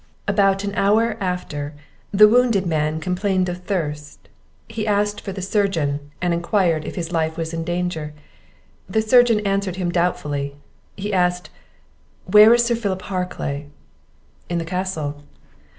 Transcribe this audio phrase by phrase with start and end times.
[0.27, 1.75] About an hour after,
[2.11, 4.29] the wounded man complained of thirst;
[4.67, 8.11] he asked for the surgeon, and enquired if his life was in danger?
[8.89, 10.55] The surgeon answered him doubtfully.
[10.97, 11.51] He asked
[12.25, 13.67] "Where is Sir Philip Harclay?"
[14.49, 15.21] "In the castle."